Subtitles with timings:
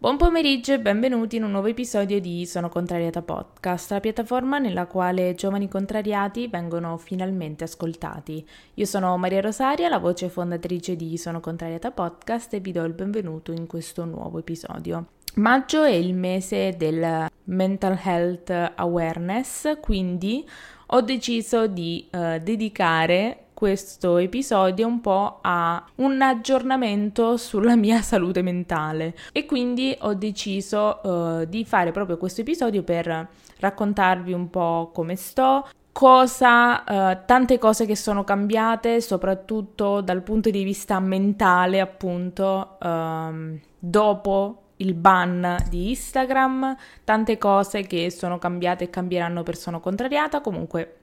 [0.00, 4.86] Buon pomeriggio e benvenuti in un nuovo episodio di Sono Contrariata Podcast, la piattaforma nella
[4.86, 8.42] quale giovani contrariati vengono finalmente ascoltati.
[8.76, 12.94] Io sono Maria Rosaria, la voce fondatrice di Sono Contrariata Podcast e vi do il
[12.94, 15.04] benvenuto in questo nuovo episodio.
[15.34, 20.48] Maggio è il mese del mental health awareness, quindi
[20.86, 28.40] ho deciso di uh, dedicare questo episodio un po' a un aggiornamento sulla mia salute
[28.40, 29.14] mentale.
[29.32, 35.14] E quindi ho deciso uh, di fare proprio questo episodio per raccontarvi un po' come
[35.14, 42.78] sto, cosa, uh, tante cose che sono cambiate, soprattutto dal punto di vista mentale, appunto,
[42.80, 46.74] uh, dopo il ban di Instagram,
[47.04, 50.99] tante cose che sono cambiate e cambieranno per Sono Contrariata, comunque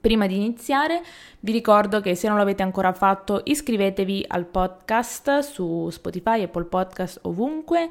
[0.00, 1.02] Prima di iniziare
[1.40, 7.18] vi ricordo che se non l'avete ancora fatto iscrivetevi al podcast su Spotify, Apple Podcast,
[7.24, 7.90] ovunque,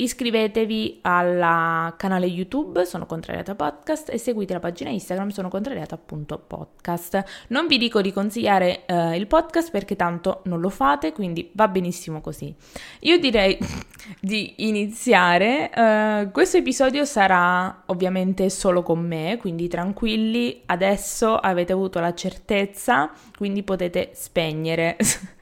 [0.00, 7.24] Iscrivetevi al canale YouTube, sono Contrariata Podcast, e seguite la pagina Instagram, sono contrariata.podcast.
[7.48, 11.66] Non vi dico di consigliare uh, il podcast perché tanto non lo fate, quindi va
[11.66, 12.54] benissimo così.
[13.00, 13.58] Io direi
[14.22, 15.68] di iniziare.
[15.74, 23.10] Uh, questo episodio sarà ovviamente solo con me, quindi tranquilli, adesso avete avuto la certezza,
[23.36, 24.96] quindi potete spegnere.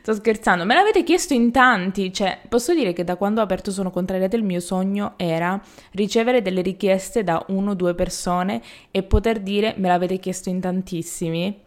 [0.00, 3.70] Sto scherzando, me l'avete chiesto in tanti, cioè posso dire che da quando ho aperto
[3.70, 5.60] Sono Contrariata il mio sogno era
[5.92, 10.60] ricevere delle richieste da uno o due persone e poter dire me l'avete chiesto in
[10.60, 11.64] tantissimi.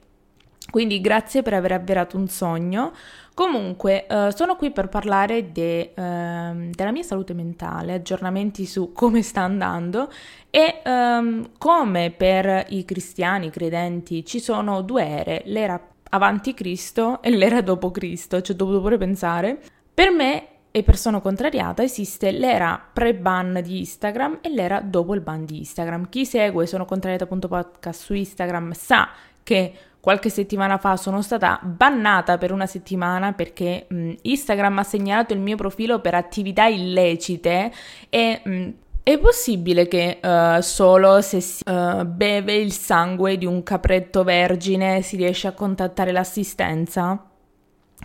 [0.70, 2.94] Quindi grazie per aver avverato un sogno.
[3.34, 9.22] Comunque, uh, sono qui per parlare de, uh, della mia salute mentale, aggiornamenti su come
[9.22, 10.12] sta andando
[10.50, 17.22] e um, come per i cristiani i credenti ci sono due ere, l'era avanti Cristo
[17.22, 19.60] e l'era dopo Cristo, ci ho dovuto pure pensare.
[19.94, 25.46] Per me e persona contrariata esiste l'era pre-ban di Instagram e l'era dopo il ban
[25.46, 26.10] di Instagram.
[26.10, 29.10] Chi segue Sono contrariata.podcast su Instagram sa
[29.42, 35.34] che qualche settimana fa sono stata bannata per una settimana perché mh, Instagram ha segnalato
[35.34, 37.72] il mio profilo per attività illecite
[38.10, 38.70] e mh,
[39.14, 45.02] è possibile che uh, solo se si uh, beve il sangue di un capretto vergine
[45.02, 47.26] si riesce a contattare l'assistenza?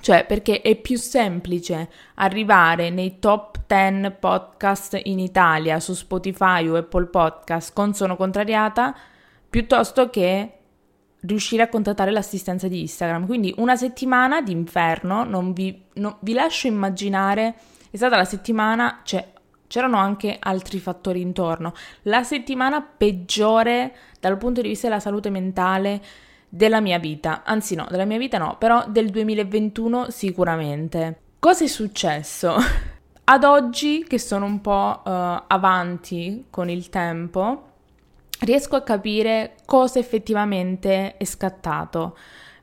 [0.00, 6.76] Cioè, perché è più semplice arrivare nei top 10 podcast in Italia su Spotify o
[6.76, 8.97] Apple Podcast con Sono Contrariata
[9.48, 10.53] piuttosto che
[11.20, 13.26] riuscire a contattare l'assistenza di Instagram.
[13.26, 17.54] Quindi una settimana di inferno, non vi, non, vi lascio immaginare,
[17.91, 19.32] è stata la settimana, cioè
[19.75, 21.73] c'erano anche altri fattori intorno.
[22.03, 26.01] La settimana peggiore dal punto di vista della salute mentale
[26.49, 31.23] della mia vita, anzi no, della mia vita no, però del 2021 sicuramente.
[31.41, 32.55] Cosa è successo?
[33.25, 35.11] Ad oggi, che sono un po' uh,
[35.49, 37.71] avanti con il tempo,
[38.43, 42.17] riesco a capire cosa effettivamente è scattato.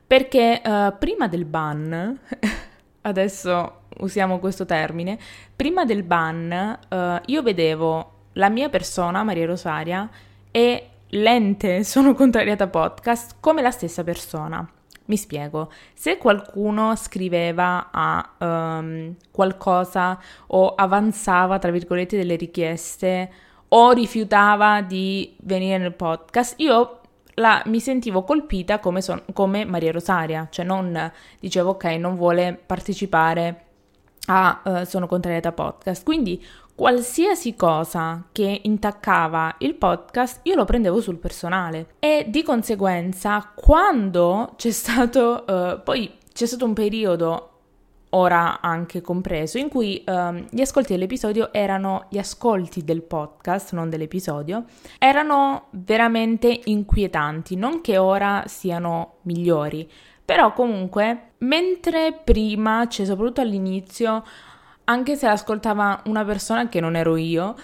[0.06, 2.18] Perché uh, prima del ban,
[3.02, 5.18] adesso usiamo questo termine,
[5.54, 10.08] prima del ban uh, io vedevo la mia persona, Maria Rosaria,
[10.50, 14.66] e l'ente Sono Contrariata Podcast come la stessa persona.
[15.04, 23.30] Mi spiego, se qualcuno scriveva a um, qualcosa o avanzava, tra virgolette, delle richieste
[23.68, 27.00] o rifiutava di venire nel podcast, io
[27.34, 31.10] la, mi sentivo colpita come, son, come Maria Rosaria, cioè non
[31.40, 33.64] dicevo ok, non vuole partecipare
[34.26, 36.04] a uh, Sono Contrariata Podcast.
[36.04, 36.42] Quindi
[36.74, 44.54] qualsiasi cosa che intaccava il podcast io lo prendevo sul personale e di conseguenza quando
[44.56, 47.48] c'è stato uh, poi c'è stato un periodo
[48.14, 53.88] ora anche compreso, in cui um, gli ascolti dell'episodio erano gli ascolti del podcast, non
[53.88, 54.64] dell'episodio,
[54.98, 59.88] erano veramente inquietanti, non che ora siano migliori,
[60.24, 64.24] però comunque, mentre prima, cioè soprattutto all'inizio,
[64.84, 67.54] anche se ascoltava una persona che non ero io,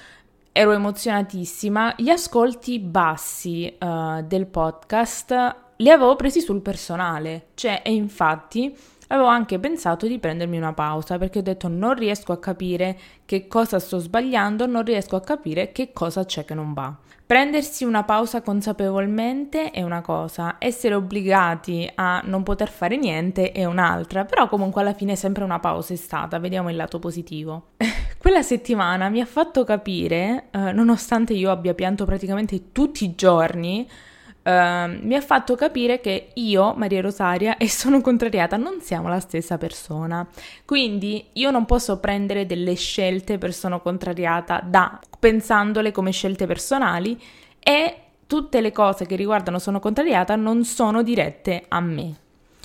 [0.52, 7.92] ero emozionatissima, gli ascolti bassi uh, del podcast li avevo presi sul personale, cioè e
[7.92, 8.76] infatti
[9.08, 13.46] avevo anche pensato di prendermi una pausa perché ho detto non riesco a capire che
[13.46, 16.94] cosa sto sbagliando, non riesco a capire che cosa c'è che non va.
[17.28, 23.66] Prendersi una pausa consapevolmente è una cosa, essere obbligati a non poter fare niente è
[23.66, 27.72] un'altra, però comunque alla fine sempre una pausa è stata, vediamo il lato positivo.
[28.16, 33.86] Quella settimana mi ha fatto capire, eh, nonostante io abbia pianto praticamente tutti i giorni,
[34.48, 39.20] uh, mi ha fatto capire che io, Maria Rosaria, e sono contrariata non siamo la
[39.20, 40.26] stessa persona.
[40.64, 47.20] Quindi io non posso prendere delle scelte per sono contrariata da pensandole come scelte personali
[47.60, 47.96] e
[48.26, 52.14] tutte le cose che riguardano sono contrariata non sono dirette a me.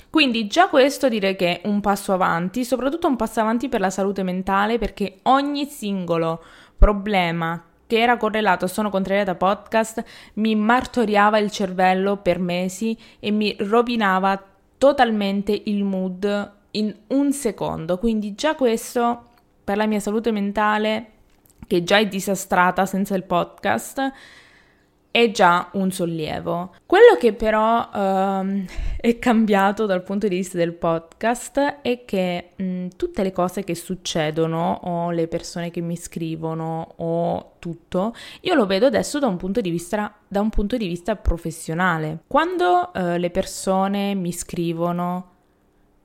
[0.08, 3.90] Quindi già questo direi che è un passo avanti, soprattutto un passo avanti per la
[3.90, 6.40] salute mentale perché ogni singolo
[6.78, 10.04] problema che era correlato a Sono Contrariata Podcast
[10.34, 14.42] mi martoriava il cervello per mesi e mi rovinava
[14.78, 17.98] totalmente il mood in un secondo.
[17.98, 19.24] Quindi già questo
[19.62, 21.10] per la mia salute mentale,
[21.66, 24.12] che già è disastrata senza il podcast,
[25.14, 26.74] è già un sollievo.
[26.84, 28.64] Quello che però um,
[29.00, 33.76] è cambiato dal punto di vista del podcast è che mh, tutte le cose che
[33.76, 39.36] succedono o le persone che mi scrivono o tutto, io lo vedo adesso da un
[39.36, 42.24] punto di vista, un punto di vista professionale.
[42.26, 45.30] Quando uh, le persone mi scrivono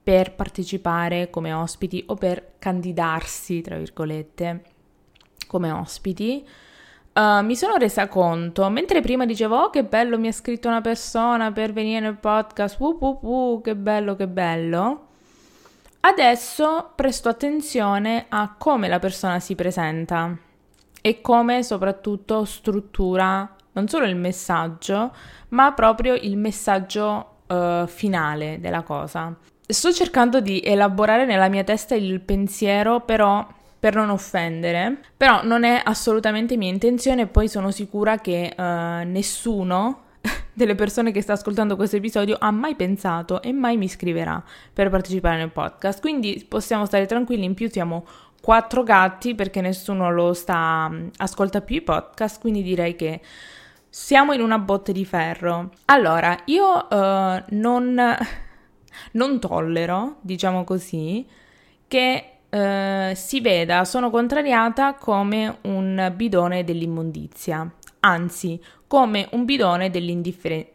[0.04, 4.64] per partecipare come ospiti o per candidarsi, tra virgolette,
[5.48, 6.46] come ospiti,
[7.12, 10.82] Uh, mi sono resa conto, mentre prima dicevo oh che bello mi ha scritto una
[10.82, 15.08] persona per venire nel podcast, uh, uh, uh, che bello, che bello,
[16.02, 20.38] adesso presto attenzione a come la persona si presenta
[21.02, 25.14] e come soprattutto struttura non solo il messaggio,
[25.50, 29.36] ma proprio il messaggio uh, finale della cosa.
[29.66, 33.46] Sto cercando di elaborare nella mia testa il pensiero, però
[33.80, 38.62] per non offendere, però non è assolutamente mia intenzione e poi sono sicura che uh,
[39.10, 40.04] nessuno
[40.54, 44.44] delle persone che sta ascoltando questo episodio ha mai pensato e mai mi scriverà
[44.74, 48.06] per partecipare nel podcast, quindi possiamo stare tranquilli, in più siamo
[48.42, 53.22] quattro gatti perché nessuno lo sta ascolta più i podcast, quindi direi che
[53.90, 55.72] siamo in una botte di ferro.
[55.86, 57.96] Allora, io uh, non,
[59.14, 61.26] non tollero, diciamo così,
[61.88, 67.70] che eh, si veda sono contrariata come un bidone dell'immondizia,
[68.02, 68.60] anzi
[68.90, 70.66] come un bidone dell'indifferen-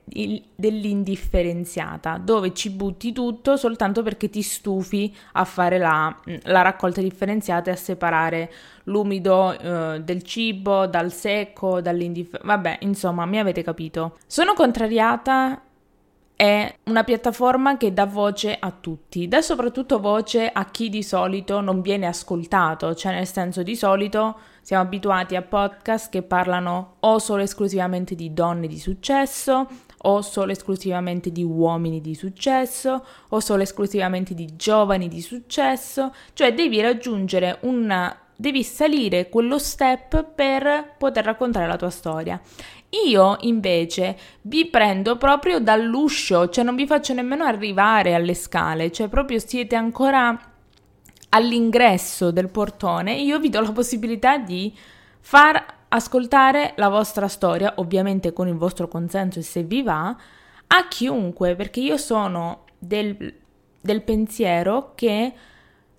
[0.55, 7.71] dell'indifferenziata, dove ci butti tutto soltanto perché ti stufi a fare la, la raccolta differenziata
[7.71, 8.53] e a separare
[8.85, 12.47] l'umido eh, del cibo dal secco, dall'indifferenziato.
[12.47, 14.17] Vabbè, insomma, mi avete capito.
[14.29, 15.61] Sono contrariata
[16.37, 21.61] è una piattaforma che dà voce a tutti, dà soprattutto voce a chi di solito
[21.61, 27.19] non viene ascoltato, cioè nel senso di solito siamo abituati a podcast che parlano o
[27.19, 29.69] solo esclusivamente di donne di successo,
[30.07, 36.53] o solo esclusivamente di uomini di successo, o solo esclusivamente di giovani di successo, cioè
[36.53, 42.41] devi raggiungere una devi salire quello step per poter raccontare la tua storia.
[43.07, 49.09] Io invece vi prendo proprio dall'uscio, cioè non vi faccio nemmeno arrivare alle scale, cioè
[49.09, 50.39] proprio siete ancora
[51.31, 54.73] all'ingresso del portone, io vi do la possibilità di
[55.21, 60.17] far ascoltare la vostra storia, ovviamente con il vostro consenso e se vi va,
[60.67, 63.35] a chiunque, perché io sono del,
[63.81, 65.33] del pensiero che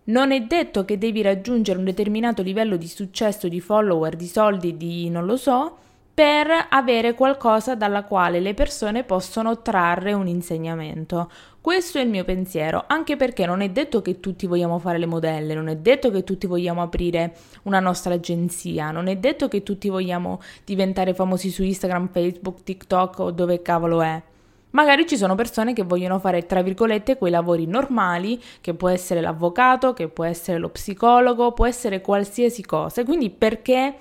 [0.06, 4.78] non è detto che devi raggiungere un determinato livello di successo, di follower, di soldi,
[4.78, 5.78] di non lo so,
[6.16, 11.30] per avere qualcosa dalla quale le persone possono trarre un insegnamento.
[11.60, 15.08] Questo è il mio pensiero, anche perché non è detto che tutti vogliamo fare le
[15.08, 19.64] modelle, non è detto che tutti vogliamo aprire una nostra agenzia, non è detto che
[19.64, 24.22] tutti vogliamo diventare famosi su Instagram, Facebook, TikTok o dove cavolo è.
[24.76, 29.22] Magari ci sono persone che vogliono fare, tra virgolette, quei lavori normali, che può essere
[29.22, 33.06] l'avvocato, che può essere lo psicologo, può essere qualsiasi cosa.
[33.06, 33.96] Quindi perché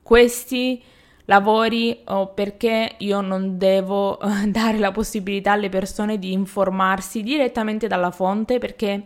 [0.00, 0.80] questi
[1.24, 7.88] lavori o perché io non devo eh, dare la possibilità alle persone di informarsi direttamente
[7.88, 9.04] dalla fonte perché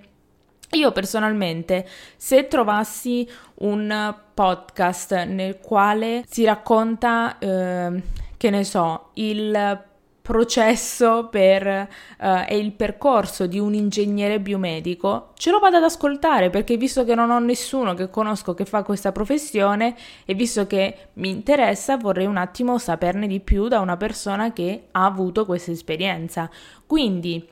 [0.73, 3.27] io personalmente, se trovassi
[3.61, 8.03] un podcast nel quale si racconta, eh,
[8.37, 9.85] che ne so, il
[10.27, 16.51] processo per, uh, e il percorso di un ingegnere biomedico, ce lo vado ad ascoltare
[16.51, 21.11] perché visto che non ho nessuno che conosco che fa questa professione e visto che
[21.15, 25.71] mi interessa vorrei un attimo saperne di più da una persona che ha avuto questa
[25.71, 26.51] esperienza.
[26.87, 27.49] Quindi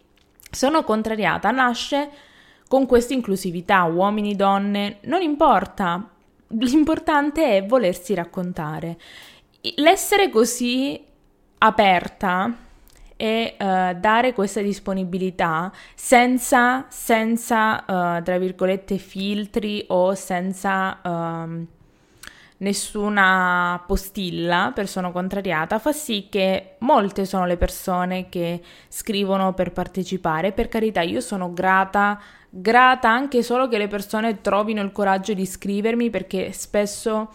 [0.50, 2.11] sono contrariata, nasce
[2.66, 6.11] con questa inclusività, uomini, donne, non importa,
[6.49, 8.99] l'importante è volersi raccontare.
[9.76, 11.00] L'essere così
[11.59, 12.63] aperta
[13.16, 21.66] e uh, dare questa disponibilità senza, senza uh, tra virgolette, filtri o senza, um,
[22.64, 29.73] nessuna postilla per Sono Contrariata fa sì che molte sono le persone che scrivono per
[29.73, 30.52] partecipare.
[30.52, 35.47] Per carità, io sono grata, grata anche solo che le persone trovino il coraggio di
[35.47, 37.30] scrivermi perché spesso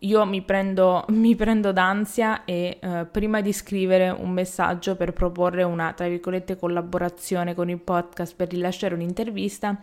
[0.00, 5.62] io mi prendo, mi prendo d'ansia e eh, prima di scrivere un messaggio per proporre
[5.62, 9.78] una, tra virgolette, collaborazione con il podcast per rilasciare un'intervista,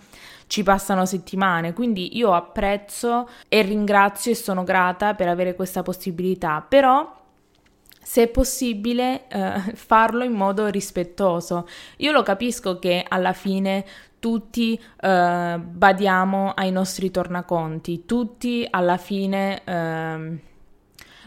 [0.47, 1.73] ci passano settimane.
[1.73, 7.23] Quindi io apprezzo e ringrazio e sono grata per avere questa possibilità, però
[8.05, 11.67] se è possibile eh, farlo in modo rispettoso.
[11.97, 13.83] Io lo capisco che alla fine
[14.25, 20.39] tutti eh, badiamo ai nostri tornaconti, tutti alla fine eh,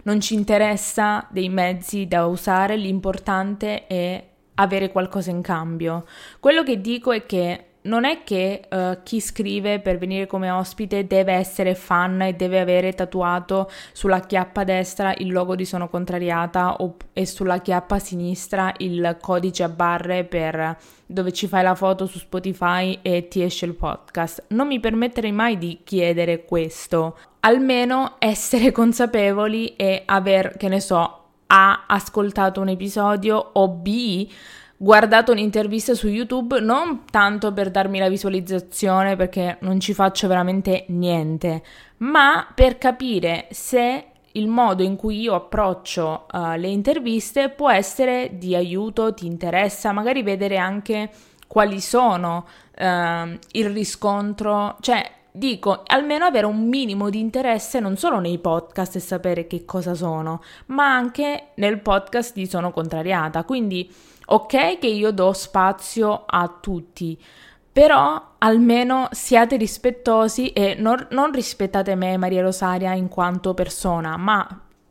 [0.02, 6.06] non ci interessa dei mezzi da usare, l'importante è avere qualcosa in cambio.
[6.40, 11.06] Quello che dico è che non è che uh, chi scrive per venire come ospite
[11.06, 16.76] deve essere fan e deve avere tatuato sulla chiappa destra il logo di Sono Contrariata
[16.76, 22.06] o, e sulla chiappa sinistra il codice a barre per dove ci fai la foto
[22.06, 24.44] su Spotify e ti esce il podcast.
[24.49, 27.16] Non mi permetterei mai di chiedere questo.
[27.40, 31.14] Almeno essere consapevoli e aver, che ne so,
[31.47, 34.28] A ascoltato un episodio o B
[34.80, 40.85] guardato un'intervista su YouTube non tanto per darmi la visualizzazione perché non ci faccio veramente
[40.88, 41.62] niente,
[41.99, 48.30] ma per capire se il modo in cui io approccio uh, le interviste può essere
[48.35, 51.11] di aiuto, ti interessa, magari vedere anche
[51.49, 52.47] quali sono
[52.78, 58.97] uh, il riscontro, cioè dico almeno avere un minimo di interesse non solo nei podcast
[58.97, 63.45] e sapere che cosa sono, ma anche nel podcast di Sono Contrariata.
[63.45, 63.90] Quindi
[64.30, 67.18] Ok che io do spazio a tutti,
[67.73, 74.47] però almeno siate rispettosi e non, non rispettate me, Maria Rosaria, in quanto persona, ma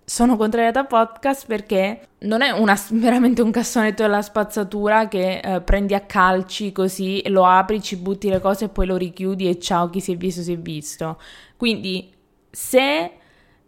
[0.10, 5.60] sono contrariata al podcast perché non è una, veramente un cassonetto della spazzatura che eh,
[5.60, 9.60] prendi a calci così, lo apri, ci butti le cose e poi lo richiudi e
[9.60, 11.20] ciao, chi si è visto si è visto.
[11.58, 12.10] Quindi
[12.50, 13.12] se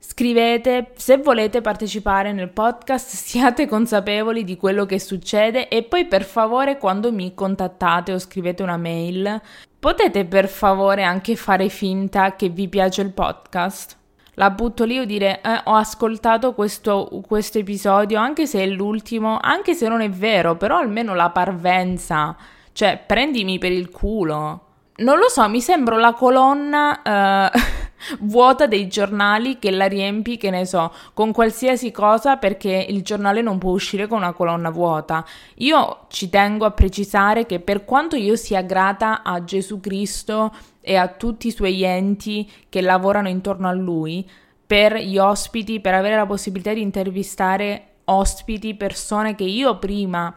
[0.01, 6.23] Scrivete, se volete partecipare nel podcast siate consapevoli di quello che succede e poi per
[6.23, 9.41] favore quando mi contattate o scrivete una mail
[9.77, 13.98] potete per favore anche fare finta che vi piace il podcast.
[14.39, 19.37] La butto lì o dire eh, ho ascoltato questo, questo episodio anche se è l'ultimo,
[19.37, 22.37] anche se non è vero, però almeno la parvenza,
[22.71, 24.61] cioè prendimi per il culo.
[24.99, 27.51] Non lo so, mi sembro la colonna...
[27.53, 27.59] Uh,
[28.19, 33.41] vuota dei giornali che la riempi, che ne so, con qualsiasi cosa perché il giornale
[33.41, 35.25] non può uscire con una colonna vuota.
[35.55, 40.95] Io ci tengo a precisare che per quanto io sia grata a Gesù Cristo e
[40.95, 44.27] a tutti i suoi enti che lavorano intorno a lui,
[44.65, 50.33] per gli ospiti, per avere la possibilità di intervistare ospiti, persone che io prima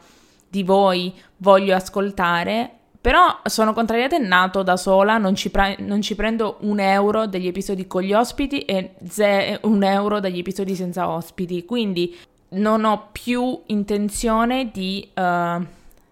[0.49, 6.01] di voi voglio ascoltare, però sono contrariata è nato da sola, non ci, pre- non
[6.01, 10.77] ci, prendo un euro dagli episodi con gli ospiti e ze- un euro dagli episodi
[10.77, 11.65] senza ospiti.
[11.65, 12.17] Quindi
[12.51, 15.67] non ho più intenzione di uh,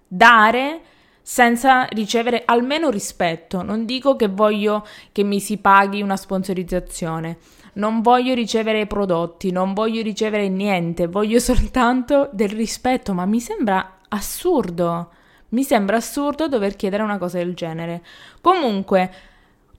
[0.09, 0.81] dare
[1.23, 3.63] senza ricevere almeno rispetto.
[3.63, 7.39] Non dico che voglio che mi si paghi una sponsorizzazione.
[7.75, 13.99] Non voglio ricevere prodotti, non voglio ricevere niente, voglio soltanto del rispetto, ma mi sembra
[14.09, 15.11] assurdo.
[15.51, 18.03] Mi sembra assurdo dover chiedere una cosa del genere.
[18.41, 19.11] Comunque,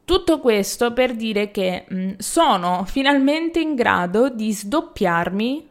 [0.06, 5.70] tutto questo per dire che mh, mm, sono finalmente in grado di sdoppiarmi,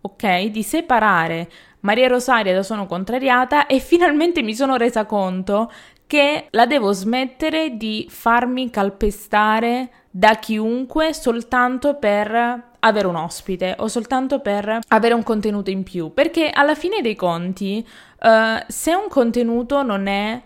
[0.00, 0.44] ok?
[0.44, 1.50] Di separare
[1.80, 5.70] Maria Rosaria da Sono Contrariata e finalmente mi sono resa conto
[6.06, 13.88] che la devo smettere di farmi calpestare da chiunque soltanto per avere un ospite o
[13.88, 17.86] soltanto per avere un contenuto in più, perché alla fine dei conti
[18.20, 20.40] uh, se un contenuto non è...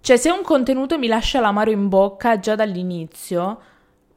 [0.00, 3.60] cioè se un contenuto mi lascia l'amaro in bocca già dall'inizio,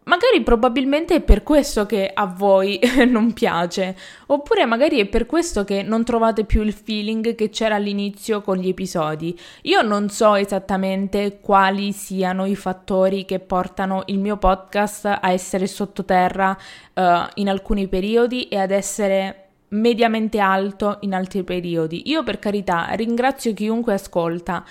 [0.05, 3.95] magari probabilmente è per questo che a voi non piace,
[4.27, 8.57] oppure magari è per questo che non trovate più il feeling che c'era all'inizio con
[8.57, 9.37] gli episodi.
[9.63, 15.67] Io non so esattamente quali siano i fattori che portano il mio podcast a essere
[15.67, 16.57] sottoterra
[16.93, 17.01] uh,
[17.35, 19.37] in alcuni periodi e ad essere
[19.73, 22.09] mediamente alto in altri periodi.
[22.09, 24.63] Io per carità ringrazio chiunque ascolta.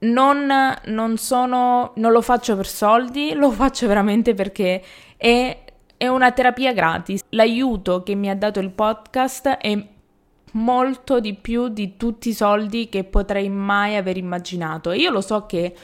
[0.00, 0.52] Non,
[0.84, 4.82] non, sono, non lo faccio per soldi, lo faccio veramente perché
[5.16, 5.64] è,
[5.96, 7.22] è una terapia gratis.
[7.30, 9.86] L'aiuto che mi ha dato il podcast è
[10.52, 14.92] molto di più di tutti i soldi che potrei mai aver immaginato.
[14.92, 15.74] Io lo so che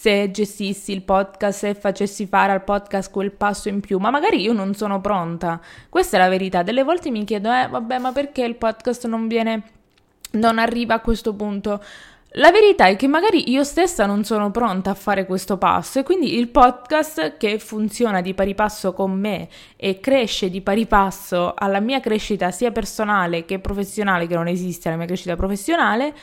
[0.00, 4.40] se gestissi il podcast e facessi fare al podcast quel passo in più, ma magari
[4.40, 5.60] io non sono pronta.
[5.90, 6.62] Questa è la verità.
[6.62, 9.62] Delle volte mi chiedo, eh, vabbè, ma perché il podcast non viene,
[10.32, 11.82] non arriva a questo punto?
[12.34, 16.04] La verità è che magari io stessa non sono pronta a fare questo passo e
[16.04, 21.52] quindi il podcast che funziona di pari passo con me e cresce di pari passo
[21.56, 26.14] alla mia crescita sia personale che professionale, che non esiste la mia crescita professionale,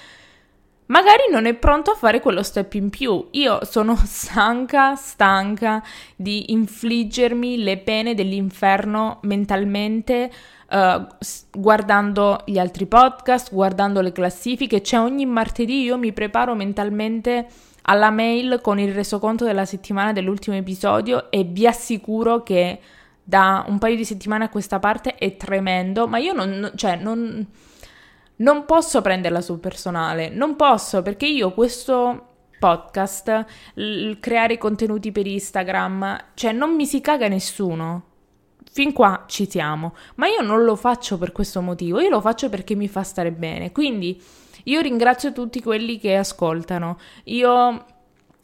[0.87, 3.27] magari non è pronto a fare quello step in più.
[3.31, 5.83] Io sono stanca, stanca
[6.15, 10.31] di infliggermi le pene dell'inferno mentalmente.
[10.69, 11.07] Uh,
[11.49, 17.47] guardando gli altri podcast, guardando le classifiche, cioè ogni martedì io mi preparo mentalmente
[17.83, 22.79] alla mail con il resoconto della settimana dell'ultimo episodio e vi assicuro che
[23.23, 27.45] da un paio di settimane a questa parte è tremendo, ma io non, cioè, non,
[28.37, 32.27] non posso prenderla sul personale, non posso perché io questo
[32.59, 38.03] podcast, l- creare contenuti per Instagram, cioè non mi si caga nessuno.
[38.71, 42.49] Fin qua ci siamo, ma io non lo faccio per questo motivo, io lo faccio
[42.49, 43.71] perché mi fa stare bene.
[43.71, 44.21] Quindi
[44.65, 46.99] io ringrazio tutti quelli che ascoltano.
[47.25, 47.85] Io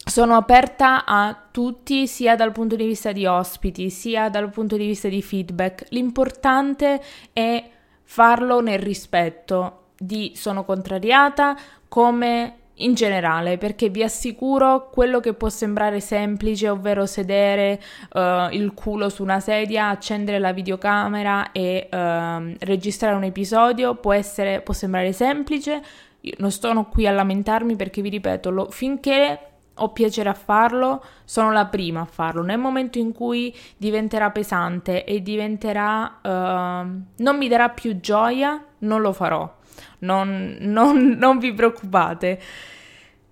[0.04, 4.86] sono aperta a tutti, sia dal punto di vista di ospiti, sia dal punto di
[4.86, 5.86] vista di feedback.
[5.90, 7.00] L'importante
[7.32, 7.70] è
[8.02, 11.56] farlo nel rispetto di sono contrariata
[11.88, 17.80] come in generale, perché vi assicuro quello che può sembrare semplice, ovvero sedere
[18.12, 24.12] uh, il culo su una sedia, accendere la videocamera e uh, registrare un episodio, può,
[24.12, 25.82] essere, può sembrare semplice.
[26.22, 29.38] Io non sono qui a lamentarmi perché vi ripeto, lo, finché
[29.76, 32.42] ho piacere a farlo, sono la prima a farlo.
[32.42, 39.00] Nel momento in cui diventerà pesante e diventerà uh, non mi darà più gioia, non
[39.00, 39.62] lo farò
[40.00, 42.40] non, non, non vi preoccupate.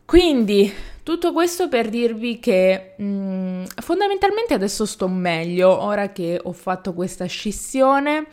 [0.05, 0.73] Quindi,
[1.03, 6.95] tutto questo per dirvi che mh, mm, fondamentalmente adesso sto meglio, ora che ho fatto
[6.95, 8.27] questa scissione.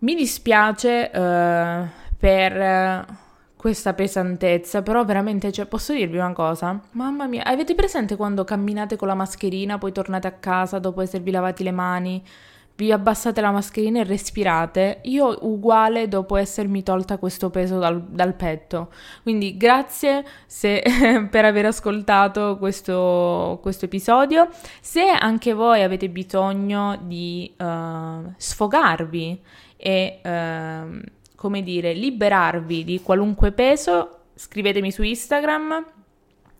[0.00, 3.06] Mi dispiace uh, per
[3.58, 6.80] questa pesantezza, però veramente, cioè, posso dirvi una cosa?
[6.92, 11.32] Mamma mia, avete presente quando camminate con la mascherina, poi tornate a casa dopo esservi
[11.32, 12.22] lavati le mani?
[12.78, 15.00] Vi abbassate la mascherina e respirate.
[15.04, 18.92] Io uguale dopo essermi tolta questo peso dal, dal petto.
[19.24, 20.82] Quindi grazie se,
[21.28, 24.48] per aver ascoltato questo, questo, episodio.
[24.80, 29.40] Se anche voi avete bisogno di uh, sfogarvi
[29.76, 31.00] e, uh,
[31.34, 35.96] come dire, liberarvi di qualunque peso, scrivetemi su Instagram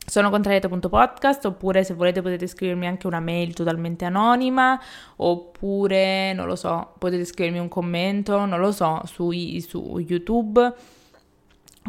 [0.08, 4.80] sono contrariata.podcast oppure se volete potete scrivermi anche una mail totalmente anonima
[5.16, 10.74] oppure non lo so, potete scrivermi un commento, non lo so, su, su YouTube.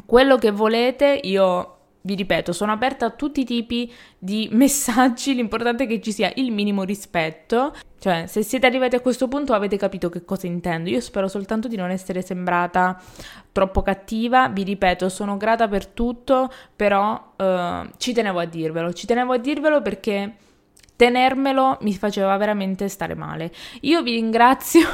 [0.05, 5.83] Quello che volete, io vi ripeto, sono aperta a tutti i tipi di messaggi, l'importante
[5.83, 7.73] è che ci sia il minimo rispetto.
[7.99, 10.89] Cioè, se siete arrivati a questo punto avete capito che cosa intendo.
[10.89, 13.01] Io spero soltanto di non essere sembrata
[13.51, 14.47] troppo cattiva.
[14.47, 18.93] Vi ripeto, sono grata per tutto, però uh, ci tenevo a dirvelo.
[18.93, 20.35] Ci tenevo a dirvelo perché
[20.95, 23.51] tenermelo mi faceva veramente stare male.
[23.81, 24.87] Io vi ringrazio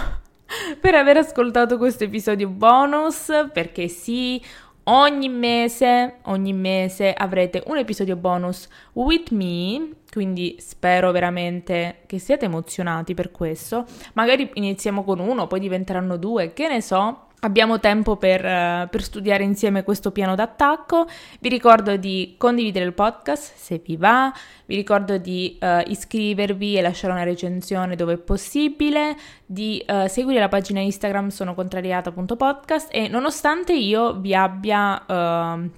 [0.79, 4.41] per aver ascoltato questo episodio bonus, perché sì,
[4.88, 12.45] Ogni mese, ogni mese avrete un episodio bonus with me, quindi spero veramente che siate
[12.45, 13.86] emozionati per questo.
[14.13, 17.30] Magari iniziamo con uno, poi diventeranno due, che ne so.
[17.45, 21.05] Abbiamo tempo per, uh, per, studiare insieme questo piano d'attacco.
[21.39, 24.34] Vi ricordo di condividere il podcast se vi va,
[24.65, 30.39] vi ricordo di uh, iscrivervi e lasciare una recensione dove è possibile, di uh, seguire
[30.39, 35.03] la pagina Instagram sono contrariata.podcast e nonostante io vi abbia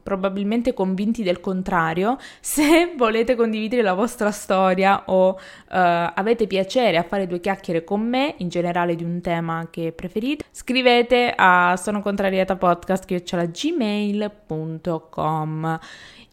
[0.03, 7.27] probabilmente convinti del contrario, se volete condividere la vostra storia o avete piacere a fare
[7.27, 11.33] due chiacchiere con me, in generale di un tema che preferite, scrivete
[11.77, 13.79] sono contrariata podcast gmail.com.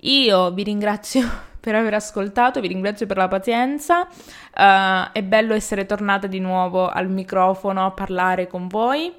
[0.00, 1.28] Io vi ringrazio
[1.60, 4.02] per aver ascoltato, vi ringrazio per la pazienza.
[4.02, 9.12] Uh, è bello essere tornata di nuovo al microfono a parlare con voi.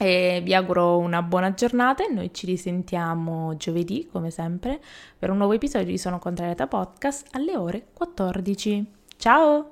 [0.00, 4.80] E vi auguro una buona giornata e noi ci risentiamo giovedì, come sempre,
[5.18, 8.92] per un nuovo episodio di Sono Contrariata Podcast alle ore 14.
[9.16, 9.66] Ciao!